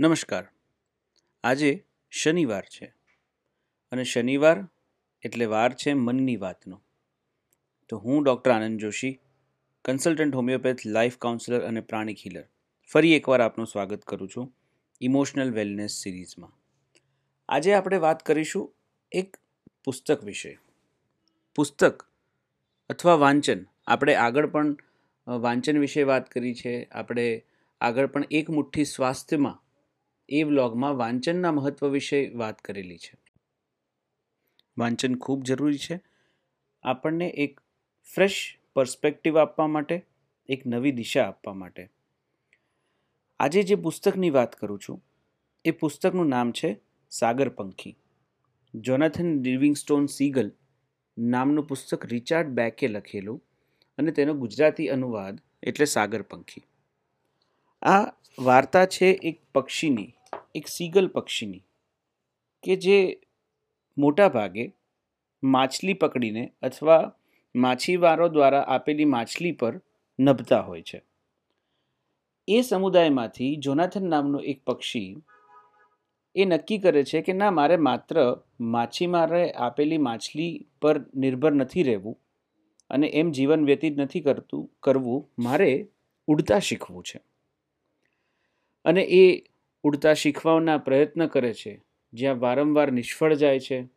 નમસ્કાર. 0.00 0.48
આજે 1.44 1.86
શનિવાર 2.10 2.64
છે 2.64 2.94
અને 3.92 4.04
શનિવાર 4.04 4.68
એટલે 5.22 5.44
વાર 5.44 5.74
છે 5.74 5.92
મનની 5.92 6.36
વાતનો. 6.36 6.82
તો 7.88 7.98
હું 7.98 8.24
doctor 8.24 8.50
Anand 8.50 8.80
Joshi, 8.80 9.20
consultant 9.84 10.34
homeopath, 10.34 10.86
life 10.86 11.16
counsellor 11.16 11.60
અને 11.60 11.80
પ્રાણિક 11.80 12.18
હીલર. 12.18 12.44
ફરી 12.92 13.14
એકવાર 13.14 13.40
આપનું 13.40 13.66
સ્વાગત 13.66 14.02
કરું 14.02 14.28
છું 14.28 14.54
ઇમોશનલ 15.00 15.52
વેલનેસ 15.52 15.90
સિરીઝમાં. 15.90 16.52
આજે 17.48 17.72
આપણે 17.72 17.96
વાત 17.96 18.26
કરીશું 18.26 18.74
એક 19.12 19.36
પુસ્તક 19.84 20.24
વિશે. 20.24 20.58
પુસ્તક 21.54 22.06
અથવા 22.90 23.14
વાંચન. 23.14 23.64
આપણે 23.86 24.14
આગળ 24.14 24.46
પણ 24.46 24.76
વાંચન 25.26 25.78
વિશે 25.78 26.02
વાત 26.02 26.30
કરી 26.30 26.54
છે. 26.54 26.88
આપણે 26.92 27.44
આગળ 27.80 28.06
પણ 28.06 28.24
એક 28.30 28.50
મુઠ્ઠી 28.50 28.84
સ્વાસ્થ્યમાં 28.84 29.65
એ 30.28 30.42
વ્લોગમાં 30.42 30.96
વાંચનના 30.96 31.52
મહત્ત્વ 31.52 31.88
વિશે 31.88 32.30
વાત 32.34 32.60
કરેલી 32.60 32.98
છે. 32.98 33.18
વાંચન 34.78 35.14
ખૂબ 35.14 35.42
જરૂરી 35.42 35.78
છે. 35.78 36.00
આપણને 36.82 37.28
એક 37.28 37.60
ફ્રેશ 38.14 38.58
પર્સપેક્ટિવ 38.74 39.38
આપવા 39.38 39.66
માટે, 39.66 40.06
એક 40.48 40.66
નવી 40.66 40.92
દિશા 40.92 41.22
આપવા 41.22 41.52
માટે. 41.52 41.90
આજે 43.40 43.62
જે 43.62 43.74
પુસ્તકની 43.74 44.30
વાત 44.30 44.56
કરું 44.56 44.78
છું, 44.88 45.04
એ 45.64 45.70
પુસ્તકનું 45.70 46.26
નામ 46.26 46.52
છે 46.52 46.80
સાગરપંખી 47.10 47.96
જોનાથન 48.74 49.42
લિવિંગસ્ટોન 49.42 50.06
સીગલ 50.06 50.52
નામનું 51.18 51.66
પુસ્તક 51.66 52.06
રિચાર્ડ 52.06 52.48
બેકે 52.48 52.88
લખેલું 52.88 53.42
અને 53.98 54.10
તેનો 54.10 54.34
ગુજરાતી 54.34 54.88
અનુવાદ 54.88 55.40
એટલે 55.62 55.84
સાગરપંખી 55.84 56.62
આ 57.86 58.06
વાર્તા 58.38 58.86
છે 58.86 59.06
એક 59.06 59.40
પક્ષીની, 59.54 60.12
એક 60.54 60.68
સીગલ 60.68 61.08
પક્ષીની, 61.08 61.62
કે 62.62 62.76
જે 62.76 63.20
મોટા 63.98 64.28
ભાગે 64.28 64.72
માછલી 65.42 65.94
પકડીને 65.94 66.52
અથવા 66.62 67.12
માછીવારો 67.54 68.28
દ્વારા 68.28 68.60
આપેલી 68.60 69.04
માછલી 69.04 69.52
પર 69.52 69.80
નભતા 70.20 70.60
હોય 70.60 70.82
છે. 70.82 71.02
એ 72.48 72.60
સમુદાયમાંથી 72.60 73.56
જોનાથન 73.56 74.10
નામનું 74.10 74.44
એક 74.44 74.64
પક્ષી 74.64 75.16
એ 76.34 76.44
નક્કી 76.44 76.78
કરે 76.78 77.04
છે 77.04 77.20
કે 77.20 77.32
ના, 77.32 77.50
મારે 77.50 77.76
માત્ર 77.76 78.36
માછીમારે 78.60 79.52
આપેલી 79.52 79.98
માછલી 79.98 80.66
પર 80.82 81.00
નિર્ભર 81.14 81.52
નથી 81.52 81.82
રહેવું 81.82 82.18
અને 82.90 83.06
એમ 83.06 83.30
જીવન 83.30 83.64
વ્યતીત 83.64 83.98
નથી 83.98 84.20
કરતું, 84.20 84.70
કરવું, 84.82 85.42
મારે 85.42 85.88
ઉડતા 86.26 86.58
શીખવું 86.58 87.02
છે. 87.02 87.35
અને 88.86 89.02
એ 89.02 89.44
ઉડતા 89.84 90.14
શીખવાના 90.14 90.78
પ્રયત્ન 90.78 91.26
કરે 91.26 91.54
છે. 91.54 91.82
જ્યાં 92.12 92.38
વારંવાર 92.38 92.92
નિષ્ફળ 92.92 93.34
જાય 93.34 93.60
છે, 93.60 93.88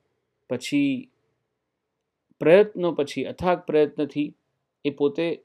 પછી 0.49 1.09
પ્રયત્નો, 2.39 2.91
પછી 2.91 3.23
અથાગ 3.23 3.59
પ્રયત્નથી 3.59 4.33
એ 4.85 4.89
પોતે 4.89 5.43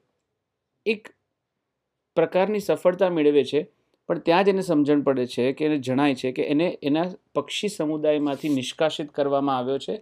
એક 0.85 1.09
પ્રકારની 2.15 2.59
સફળતા 2.59 3.09
મેળવે 3.09 3.43
છે, 3.43 3.71
પણ 4.07 4.19
ત્યાં 4.19 4.43
જ 4.43 4.49
એને 4.49 4.61
સમજણ 4.61 5.01
પડે 5.01 5.27
છે 5.27 5.53
કે 5.53 5.65
એને 5.65 5.77
જણાય 5.77 6.15
છે 6.15 6.31
કે 6.31 6.43
એને 6.43 6.77
એના 6.83 7.11
પક્ષી 7.35 7.67
સમુદાયમાંથી 7.67 8.49
નિષ્કાસિત 8.49 9.11
કરવામાં 9.11 9.57
આવ્યો 9.57 9.77
છે, 9.77 10.01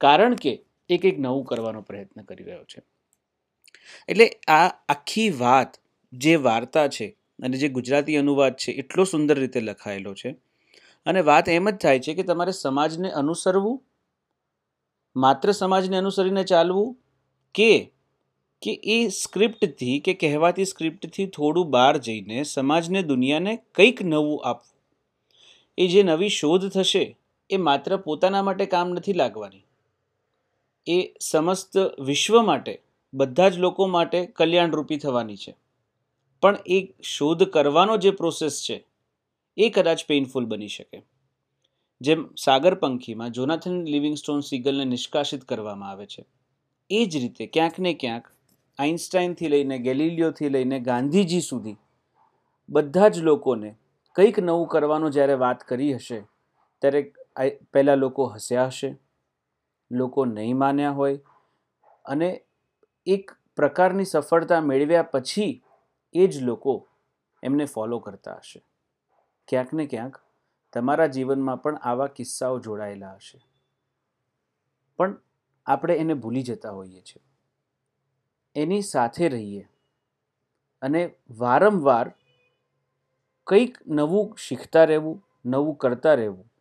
કારણ 0.00 0.34
કે 0.34 0.62
એ 0.88 0.98
કંઈક 0.98 1.18
નવું 1.18 1.44
કરવાનો 1.44 1.82
પ્રયત્ન 1.82 2.22
કરી 2.22 2.44
રહ્યો 2.44 2.64
છે. 2.64 2.82
એટલે 4.08 4.30
આ 4.48 4.68
આખી 4.88 5.30
વાત, 5.30 5.78
જે 6.12 6.36
વાર્તા 6.36 6.88
છે 6.88 7.16
અને 7.42 7.56
જે 7.56 7.68
ગુજરાતી 7.68 8.16
અનુવાદ 8.16 8.56
છે, 8.56 8.72
એટલો 8.72 9.04
સુંદર 9.04 9.38
રીતે 9.38 9.60
લખાયેલો 9.60 10.14
છે. 10.14 10.30
અને 11.06 11.20
વાત 11.20 11.48
એમ 11.48 11.70
જ 11.70 11.76
થાય 11.76 12.00
છે 12.00 12.14
કે 12.14 12.22
તમારે 12.22 12.52
સમાજને 12.52 13.10
અનુસરવું, 13.10 13.82
માત્ર 15.16 15.52
સમાજને 15.52 15.96
અનુસરીને 15.96 16.44
ચાલવું 16.44 16.96
કે 17.54 17.92
કે 18.62 18.80
એ 18.84 19.08
સ્ક્રિપ્ટથી, 19.08 20.00
કે 20.00 20.14
કહેવાતી 20.14 20.64
સ્ક્રિપ્ટથી 20.64 21.26
થોડું 21.26 21.70
બહાર 21.70 21.96
જઈને 21.96 22.42
સમાજને, 22.42 23.02
દુનિયાને 23.02 23.58
કંઈક 23.74 24.02
નવું 24.02 24.44
આપવું. 24.44 24.80
એ 25.78 25.88
જે 25.88 26.02
નવી 26.02 26.28
શોધ 26.28 26.70
થશે, 26.70 27.16
એ 27.50 27.56
માત્ર 27.56 27.96
પોતાના 27.96 28.42
માટે 28.42 28.66
કામ 28.66 28.88
નથી 28.88 29.12
લાગવાની. 29.12 29.62
એ 30.86 31.14
સમસ્ત 31.20 31.78
વિશ્વ 32.00 32.42
માટે, 32.42 32.82
બધા 33.14 33.48
જ 33.48 33.58
લોકો 33.58 33.86
માટે 33.86 34.26
કલ્યાણરૂપી 34.26 34.96
થવાની 34.96 35.36
છે. 35.36 35.56
પણ 36.42 36.58
એ 36.66 36.78
શોધ 37.08 37.42
કરવાનો 37.50 37.96
જે 37.96 38.10
પ્રોસેસ 38.10 38.54
છે, 38.66 38.76
એ 39.56 39.70
કદાચ 39.70 40.04
પેઇનફુલ 40.08 40.46
બની 40.46 40.68
શકે. 40.68 41.02
જેમ 42.00 42.20
સાગરપંખીમાં 42.36 43.30
જોનાથન 43.30 43.76
લિવિંગસ્ટોન 43.84 44.40
સિગલને 44.40 44.84
નિષ્કાસિત 44.84 45.42
કરવામાં 45.44 45.90
આવે 45.90 46.06
છે. 46.06 46.22
એ 46.90 47.00
જ 47.06 47.12
રીતે 47.16 47.46
ક્યાંક 47.46 47.78
ને 47.78 47.92
ક્યાંક 47.94 48.32
આઇન્સ્ટાઈનથી 48.78 49.48
લઈને 49.48 49.78
ગેલિલિયોથી 49.78 50.48
લઈને, 50.48 50.78
ગાંધીજી 50.80 51.40
સુધી 51.40 51.76
બધા 52.68 53.08
જ 53.08 53.18
લોકોને 53.20 53.70
કંઈક 54.16 54.38
નવું 54.40 54.68
કરવાનું 54.68 55.12
જ્યારે 55.12 55.34
વાત 55.34 55.64
કરી 55.68 55.94
હશે, 55.94 56.18
ત્યારે 56.82 57.00
પહેલાં 57.72 57.98
લોકો 57.98 58.26
હસ્યા 58.26 58.66
હશે, 58.66 58.90
લોકો 59.90 60.24
નહીં 60.26 60.56
માન્યા 60.56 60.90
હોય 60.90 61.18
અને 62.04 62.28
એક 63.06 63.32
પ્રકારની 63.56 64.04
સફળતા 64.04 64.60
મેળવ્યા 64.60 65.10
પછી 65.14 65.52
એ 66.12 66.26
જ 66.26 66.42
લોકો 66.42 66.88
એમને 67.42 67.64
ફોલો 67.64 67.98
કરતા 67.98 68.34
હશે. 68.34 68.64
ક્યાંક 69.48 69.74
ને 69.74 69.86
ક્યાંક 69.86 70.20
તમારા 70.72 71.06
જીવનમાં 71.06 71.62
પણ 71.62 71.76
આવા 71.76 72.06
કિસ્સાઓ 72.06 72.58
જોડાયેલા 72.58 73.14
હશે. 73.14 73.40
પણ 74.96 75.16
આપણે 75.66 75.94
એને 75.94 76.14
ભૂલી 76.14 76.42
જતા 76.42 76.70
હોઈએ 76.70 77.00
છીએ. 77.00 77.22
એની 78.56 78.82
સાથે 78.82 79.28
રહીએ 79.28 79.68
અને 80.82 81.14
વારંવાર 81.30 82.14
કંઈક 83.46 83.78
નવું 83.86 84.36
શીખતા 84.36 84.84
રહેવું, 84.84 85.24
નવું 85.46 85.74
કરતા 85.74 86.14
રહેવું. 86.14 86.52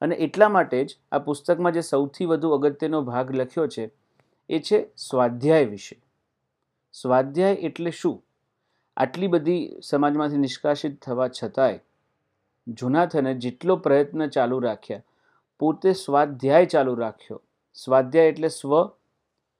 અને 0.00 0.16
એટલા 0.16 0.48
માટે 0.48 0.84
જ 0.84 0.98
આ 1.12 1.18
પુસ્તકમાં 1.18 1.72
જે 1.72 1.80
સૌથી 1.80 2.24
વધુ 2.24 2.50
અગત્યનો 2.50 3.02
ભાગ 3.02 3.34
લખ્યો 3.34 3.66
છે 3.66 3.90
એ 4.48 4.58
છે 4.58 4.90
સ્વાધ્યાય 4.96 5.64
વિશે. 5.64 6.02
સ્વાધ્યાય 6.92 7.52
એટલે 7.52 7.90
શું? 7.90 8.27
આટલી 8.98 9.26
બધી 9.26 9.76
સમાજમાંથી 9.82 10.36
નિષ્કાસિત 10.36 11.02
થવા 11.02 11.28
છતાંય 11.28 11.78
જુનાથને 12.66 13.34
જેટલો 13.34 13.76
પ્રયત્ન 13.76 14.26
ચાલુ 14.26 14.58
રાખ્યા, 14.60 15.02
પોતે 15.58 15.92
સ્વાધ્યાય 15.92 16.66
ચાલુ 16.66 16.94
રાખ્યો. 16.94 17.42
સ્વાધ્યાય 17.74 18.28
એટલે 18.28 18.48
સ્વ 18.48 18.86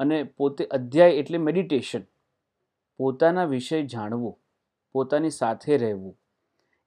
અને 0.01 0.23
પોતે 0.23 0.65
અધ્યાય 0.65 1.11
એટલે 1.11 1.39
મેડિટેશન 1.39 2.01
પોતાના 2.99 3.45
વિષય 3.45 3.83
જાણવું, 3.83 4.39
પોતાની 4.93 5.31
સાથે 5.31 5.77
રહેવું. 5.77 6.19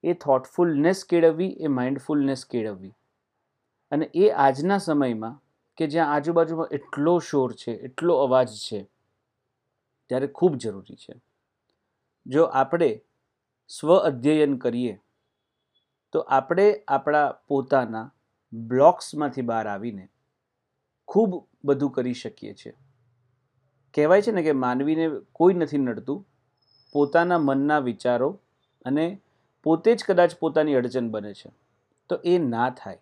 એ 0.04 0.12
થોટફુલનેસ 0.12 1.04
કેળવવી, 1.04 1.48
એ 1.48 1.66
માઇન્ડફુલનેસ 1.66 2.46
કેળવવી. 2.46 2.94
અને 3.92 4.10
એ 4.14 4.30
આજના 4.30 4.78
સમયમાં 4.78 5.42
કે 5.76 5.86
જ્યાં 5.86 6.14
આજુબાજુમાં 6.14 6.68
એટલો 6.70 7.18
શોર 7.18 7.52
છે, 7.52 7.72
એટલો 7.72 8.14
અવાજ 8.16 8.48
છે, 8.48 8.88
ત્યારે 10.08 10.26
ખૂબ 10.26 10.54
જરૂરી 10.54 10.94
છે. 10.94 11.14
જો 12.26 12.44
આપણે 12.44 13.00
સ્વ 13.68 13.96
અધ્યયન 13.98 14.56
કરીએ, 14.56 15.00
તો 16.12 16.18
આપણે 16.20 16.84
આપણા 16.88 17.32
પોતાના 17.48 18.12
બ્લોક્સમાંથી 18.52 19.42
બહાર 19.42 19.66
આવીને 19.66 20.08
ખૂબ 21.08 21.48
બધું 21.64 21.90
કરી 21.90 22.14
શકીએ 22.14 22.54
છીએ. 22.54 22.72
કહેવાય 23.94 24.22
છે 24.22 24.32
ને 24.32 24.42
કે 24.42 24.52
માનવીને 24.52 25.08
કોઈ 25.32 25.54
નથી 25.54 25.78
નડતું 25.78 26.26
પોતાના 26.92 27.38
મનના 27.38 27.78
વિચારો 27.78 28.40
અને 28.84 29.20
પોતે 29.64 29.94
જ 29.94 30.04
કદાચ 30.08 30.34
પોતાની 30.34 30.74
અડચણ 30.74 31.08
બને 31.08 31.34
છે, 31.34 31.50
તો 32.08 32.20
એ 32.24 32.38
ના 32.38 32.70
થાય. 32.70 32.98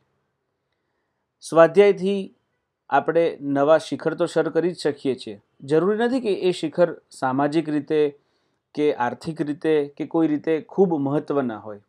સ્વાધ્યાયથી 1.41 2.35
આપણે 2.91 3.39
નવા 3.41 3.79
શિખર 3.79 4.15
તો 4.15 4.27
સર 4.27 4.51
કરી 4.51 4.73
જ 4.73 4.77
શકીએ 4.77 5.15
છીએ. 5.15 5.41
જરૂરી 5.61 5.99
નથી 5.99 6.21
કે 6.21 6.33
એ 6.35 6.53
શિખર 6.53 6.97
સામાજિક 7.11 7.69
રીતે 7.69 8.19
કે 8.75 8.87
આર્થિક 8.97 9.41
રીતે 9.43 9.73
કે 9.97 10.07
કોઈ 10.07 10.29
રીતે 10.29 10.53
ખૂબ 10.69 10.95
મહત્ત્વના 10.99 11.59
હોય, 11.59 11.83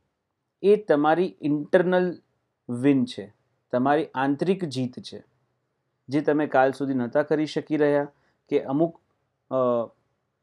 એ 0.63 0.75
તમારી 0.83 1.35
ઇન્ટરનલ 1.41 2.07
વિન 2.69 3.05
છે. 3.05 3.25
તમારી 3.73 4.07
આંતરિક 4.15 4.65
જીત 4.65 4.99
છે. 5.01 5.19
જે 6.09 6.21
તમે 6.21 6.47
કાલ 6.47 6.71
સુધી 6.71 6.93
નહોતા 6.93 7.23
કરી 7.23 7.45
શકી 7.45 7.77
રહ્યા, 7.77 8.07
કે 8.51 8.63
અમુક 8.63 8.93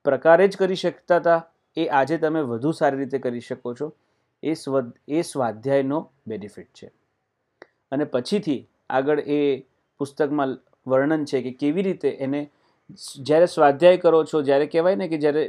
પ્રકારે 0.05 0.49
જ 0.49 0.57
કરી 0.57 0.77
શકતા 0.77 1.17
હતા 1.17 1.41
એ 1.77 1.87
આજે 1.93 2.19
તમે 2.19 2.41
વધુ 2.43 2.73
સારી 2.73 2.99
રીતે 2.99 3.19
કરી 3.19 3.41
શકો 3.41 3.75
છો. 3.75 3.89
એ 4.43 4.55
સ્વ, 4.55 4.75
એ 5.09 5.23
સ્વાધ્યાયનો 5.23 5.99
બેનિફિટ 6.27 6.71
છે. 6.75 6.89
અને 7.93 8.05
પછીથી 8.05 8.61
આગળ 8.91 9.21
એ 9.21 9.41
પુસ્તકમાં 10.01 10.57
વર્ણન 10.87 11.25
છે 11.25 11.43
કે 11.43 11.53
કેવી 11.53 11.83
રીતે 11.83 12.09
એને 12.09 12.41
જ્યારે 13.21 13.47
સ્વાધ્યાય 13.47 13.99
કરો 13.99 14.21
છો, 14.25 14.43
જ્યારે 14.43 14.67
કહેવાય 14.67 14.97
ને 14.97 15.09
કે 15.09 15.19
જ્યારે 15.19 15.45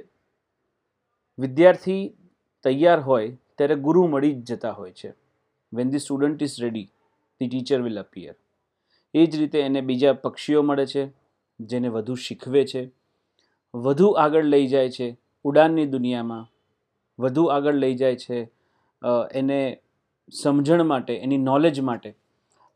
વિદ્યાર્થી 1.39 2.01
તૈયાર 2.65 2.99
હોય 2.99 3.27
ત્યારે 3.57 3.75
ગુરુ 3.75 4.07
મળી 4.07 4.33
જ 4.33 4.45
જતા 4.45 4.71
હોય 4.71 4.91
છે. 4.91 5.09
When 5.73 5.89
the 5.89 5.99
student 5.99 6.43
is 6.43 6.55
ready 6.61 6.87
the 7.41 7.49
teacher 7.49 7.81
will 7.81 7.99
appear 7.99 8.35
એ 9.13 9.25
જ 9.25 9.35
રીતે 9.35 9.59
એને 9.59 9.81
બીજા 9.81 10.13
પક્ષીઓ 10.13 10.61
મળે 10.61 10.85
છે, 10.85 11.03
જેને 11.59 11.87
વધુ 11.87 12.15
શીખવે 12.15 12.63
છે, 12.65 12.81
વધુ 13.73 14.07
આગળ 14.13 14.45
લઈ 14.45 14.67
જાય 14.67 14.89
છે 14.89 15.07
ઉડાનની 15.45 15.85
દુનિયામાં, 15.85 16.43
વધુ 17.19 17.43
આગળ 17.45 17.73
લઈ 17.73 17.95
જાય 17.95 18.15
છે 18.15 18.37
એને 19.33 19.59
સમજણ 20.31 20.83
માટે, 20.83 21.13
એની 21.15 21.37
નોલેજ 21.37 21.79
માટે. 21.81 22.11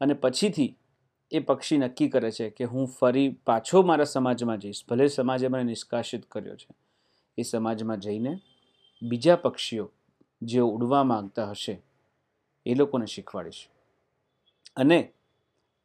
અને 0.01 0.13
પછીથી 0.13 0.75
એ 1.31 1.39
પક્ષી 1.39 1.77
નક્કી 1.77 2.09
કરે 2.09 2.31
છે 2.31 2.49
કે 2.49 2.63
હું 2.63 2.87
ફરી 2.99 3.29
પાછો 3.45 3.81
મારા 3.81 4.03
સમાજમાં 4.05 4.57
જઈશ. 4.57 4.81
ભલે 4.89 5.07
સમાજે 5.07 5.47
મને 5.47 5.63
નિષ્કાસિત 5.63 6.25
કર્યો 6.25 6.55
છે. 6.55 6.71
એ 7.37 7.43
સમાજમાં 7.43 7.99
જઈને 7.99 8.33
બીજા 9.03 9.35
પક્ષીઓ 9.35 9.91
જેઓ 10.41 10.67
ઉડવા 10.67 11.03
માંગતા 11.03 11.49
હશે, 11.49 11.81
એ 12.65 12.75
લોકોને 12.75 13.05
શીખવાડીશ. 13.05 13.67
અને 14.75 15.13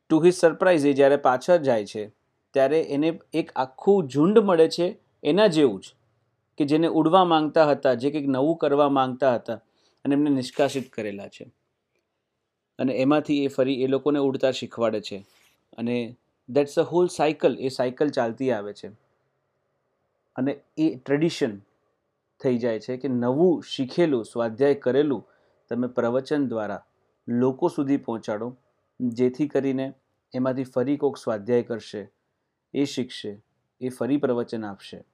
ટુ 0.09 0.25
હિઝ 0.25 0.35
સરપ્રાઇઝ 0.35 0.87
એ 0.87 0.93
જ્યારે 0.93 1.17
પાછળ 1.17 1.57
જાય 1.57 1.87
છે, 1.87 2.09
ત્યારે 2.51 2.83
એને 2.83 3.21
એક 3.33 3.53
આખું 3.57 4.09
ઝુંડ 4.09 4.39
મળે 4.39 4.69
છે 4.69 4.99
એના 5.23 5.47
જેવું 5.47 5.81
જ, 5.81 5.95
કે 6.59 6.65
જેને 6.65 6.87
ઉડવા 6.87 7.25
માંગતા 7.25 7.71
હતા, 7.71 7.95
જે 7.95 8.11
કંઈક 8.11 8.29
નવું 8.29 8.57
કરવા 8.57 8.89
માંગતા 8.89 9.35
હતા, 9.35 9.55
અને 10.05 10.15
એમને 10.15 10.31
નિષ્કાસિત 10.31 10.93
કરેલા 10.93 11.29
છે. 11.29 11.51
અને 12.79 12.93
એમાંથી 12.93 13.45
એ 13.45 13.49
ફરી 13.49 13.83
એ 13.83 13.87
લોકોને 13.87 14.19
ઉડતા 14.19 14.51
શીખવાડે 14.51 15.01
છે. 15.01 15.27
અને 15.79 16.17
દેટ્સ 16.49 16.79
અ 16.79 16.83
હોલ 16.83 17.07
સાયકલ 17.07 17.57
એ 17.61 17.69
સાયકલ 17.69 18.09
ચાલતી 18.09 18.51
આવે 18.51 18.73
છે. 18.73 18.89
અને 20.37 20.61
એ 20.79 20.95
ટ્રેડિશન 20.95 21.61
થઈ 22.41 22.59
જાય 22.59 22.81
છે 22.81 22.97
કે 22.97 23.09
નવું 23.09 23.63
શીખેલું, 23.63 24.25
સ્વાધ્યાય 24.25 24.75
કરેલું 24.75 25.27
તમે 25.69 25.87
પ્રવચન 25.87 26.49
દ્વારા 26.49 26.85
લોકો 27.29 27.69
સુધી 27.69 27.97
પહોંચાડો. 27.97 28.57
જેથી 29.01 29.49
કરીને 29.49 29.95
એમાંથી 30.35 30.65
ફરી 30.65 30.97
કોઈક 30.97 31.17
સ્વાધ્યાય 31.17 31.63
કરશે, 31.63 32.13
એ 32.75 32.85
શીખશે, 32.85 33.43
એ 33.81 33.89
ફરી 33.89 34.17
પ્રવચન 34.17 34.65
આપશે. 34.65 35.05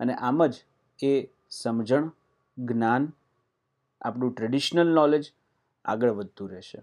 અને 0.00 0.14
આમ 0.14 0.46
જ 0.46 0.54
એ 1.02 1.28
સમજણ, 1.50 2.10
જ્ઞાન, 2.58 3.12
આપણું 4.00 4.34
ટ્રેડિશનલ 4.34 4.88
નોલેજ 4.88 5.32
આગળ 5.84 6.10
વધતું 6.10 6.50
રહેશે. 6.50 6.82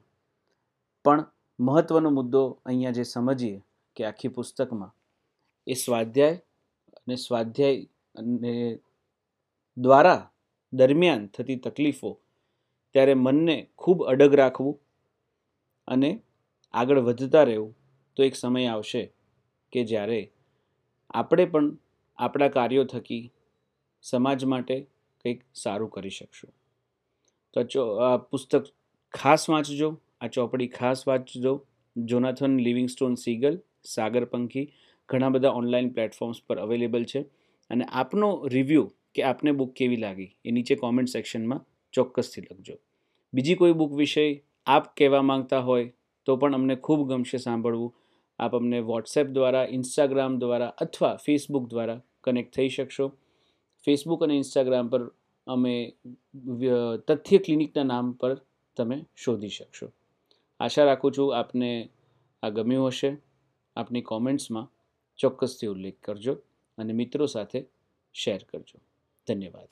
પણ 1.05 1.25
મહત્ત્વનો 1.59 2.09
મુદ્દો 2.09 2.59
અહીંયા 2.65 2.91
જે 2.91 3.03
સમજીએ 3.03 3.61
કે 3.95 4.05
આખી 4.05 4.27
પુસ્તકમાં, 4.27 4.95
એ 5.67 5.73
સ્વાધ્યાય 5.73 6.41
અને 6.97 7.15
સ્વાધ્યાય 7.15 7.83
અને 8.15 8.79
દ્વારા 9.77 10.31
દરમિયાન 10.73 11.27
થતી 11.27 11.55
તકલીફો 11.55 12.19
ત્યારે 12.93 13.13
મનને 13.13 13.67
ખૂબ 13.77 14.03
અડગ 14.03 14.33
રાખવું 14.33 14.79
અને 15.87 16.21
આગળ 16.73 16.99
વધતા 16.99 17.43
રહેવું 17.43 17.77
તો 18.15 18.23
એક 18.23 18.35
સમય 18.35 18.65
આવશે 18.65 19.13
કે 19.71 19.83
જ્યારે 19.83 20.31
આપણે 21.09 21.45
પણ 21.45 21.77
આપણા 22.17 22.47
કાર્યો 22.47 22.83
થકી 22.83 23.31
સમાજ 24.01 24.45
માટે 24.45 24.87
કંઈક 25.21 25.43
સારું 25.53 25.89
કરી 25.89 26.09
શકશું. 26.09 26.53
તો 27.53 27.97
આ 27.97 28.17
પુસ્તક 28.17 28.63
ખાસ 29.13 29.49
વાંચજો, 29.49 30.01
આ 30.21 30.27
ચોપડી 30.27 30.67
ખાસ 30.67 31.07
વાંચજો. 31.07 31.65
જોનાથન 31.97 32.59
લિવિંગસ્ટોન 32.59 33.15
સીગલ 33.15 33.61
સાગરપંખી, 33.83 34.73
ઘણા 35.09 35.29
બધા 35.29 35.49
ઓનલાઈન 35.49 35.89
પ્લેટફોર્મ્સ 35.89 36.41
પર 36.47 36.57
અવેલેબલ 36.57 37.03
છે. 37.03 37.21
અને 37.69 37.85
આપનો 37.85 38.47
રિવ્યૂ 38.47 38.91
કે 39.15 39.23
આપને 39.23 39.51
બુક 39.51 39.73
કેવી 39.73 39.97
લાગી, 39.97 40.31
એ 40.45 40.51
નીચે 40.51 40.75
કોમેન્ટ 40.75 41.09
સેક્શનમાં 41.09 41.61
ચોક્કસથી 41.93 42.41
લખજો. 42.41 42.75
બીજી 43.33 43.55
કોઈ 43.55 43.73
બુક 43.73 43.91
વિષય 43.93 44.25
આપ 44.65 44.85
કહેવા 44.97 45.21
માંગતા 45.21 45.59
હોય, 45.59 45.91
તો 46.27 46.37
પણ 46.37 46.53
અમને 46.53 46.75
ખૂબ 46.75 47.01
ગમશે 47.09 47.37
સાંભળવું. 47.37 47.91
આપ 48.39 48.55
અમને 48.55 48.79
વોટ્સએપ 48.79 49.27
દ્વારા 49.27 49.67
ઇન્સ્ટાગ્રામ 49.71 50.39
દ્વારા 50.39 50.73
અથવા 50.77 51.15
ફેસબુક 51.25 51.69
દ્વારા 51.69 51.99
કનેક્ટ 52.23 52.55
થઈ 52.55 52.69
શકશો. 52.69 53.05
ફેસબુક 53.85 54.23
અને 54.23 54.35
ઇન્સ્ટાગ્રામ 54.35 54.87
પર 54.89 55.03
અમે 55.47 55.73
તથ્ય 57.07 57.37
ક્લિનિકના 57.37 57.83
નામ 57.83 58.07
પર 58.11 58.33
તમે 58.77 58.97
શોધી 59.15 59.49
શકશો. 59.49 59.87
આશા 60.59 60.85
રાખું 60.85 61.11
છું 61.17 61.37
આપને 61.37 61.69
આ 62.43 62.49
ગમ્યું 62.49 62.87
હશે. 62.87 63.11
આપની 63.75 64.01
કોમેન્ટ્સમાં 64.01 64.67
ચોક્કસથી 65.19 65.67
ઉલ્લેખ 65.67 65.99
કરજો 66.03 66.33
અને 66.77 66.93
મિત્રો 66.93 67.25
સાથે 67.25 67.59
શેર 68.15 68.41
કરજો. 68.49 68.77
ધન્યવાદ. 69.27 69.69